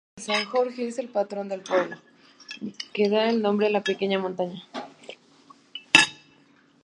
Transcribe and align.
San 0.17 0.45
Jorge 0.45 0.87
es 0.87 0.97
el 0.97 1.09
patrón 1.09 1.47
del 1.47 1.61
pueblo, 1.61 1.95
que 2.91 3.07
da 3.07 3.31
nombre 3.33 3.67
a 3.67 3.69
la 3.69 3.83
pequeña 3.83 4.17
montaña. 4.17 4.63